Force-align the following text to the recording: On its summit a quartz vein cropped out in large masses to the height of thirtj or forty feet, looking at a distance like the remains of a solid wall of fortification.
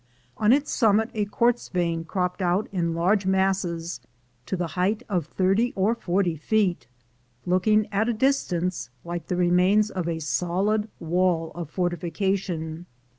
On 0.35 0.51
its 0.51 0.71
summit 0.71 1.11
a 1.13 1.25
quartz 1.25 1.69
vein 1.69 2.05
cropped 2.05 2.41
out 2.41 2.67
in 2.71 2.95
large 2.95 3.27
masses 3.27 3.99
to 4.47 4.57
the 4.57 4.69
height 4.73 5.03
of 5.07 5.29
thirtj 5.37 5.73
or 5.75 5.93
forty 5.93 6.35
feet, 6.35 6.87
looking 7.45 7.85
at 7.93 8.09
a 8.09 8.13
distance 8.13 8.89
like 9.05 9.27
the 9.27 9.35
remains 9.37 9.91
of 9.91 10.07
a 10.07 10.17
solid 10.17 10.89
wall 10.99 11.51
of 11.53 11.69
fortification. 11.69 12.87